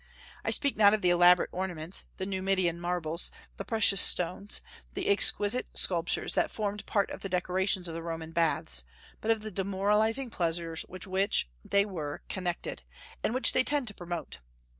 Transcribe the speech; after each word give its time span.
I 0.43 0.49
speak 0.49 0.77
not 0.77 0.95
of 0.95 1.03
the 1.03 1.11
elaborate 1.11 1.51
ornaments, 1.53 2.05
the 2.17 2.25
Numidian 2.25 2.81
marbles, 2.81 3.29
the 3.57 3.63
precious 3.63 4.01
stones, 4.01 4.59
the 4.95 5.07
exquisite 5.07 5.67
sculptures 5.77 6.33
that 6.33 6.49
formed 6.49 6.87
part 6.87 7.11
of 7.11 7.21
the 7.21 7.29
decorations 7.29 7.87
of 7.87 7.93
the 7.93 8.01
Roman 8.01 8.31
baths, 8.31 8.83
but 9.19 9.29
of 9.29 9.41
the 9.41 9.51
demoralizing 9.51 10.31
pleasures 10.31 10.87
with 10.89 11.05
which 11.05 11.49
they 11.63 11.85
were 11.85 12.23
connected, 12.29 12.81
and 13.23 13.35
which 13.35 13.53
they 13.53 13.63
tended 13.63 13.89
to 13.89 13.93
promote. 13.93 14.39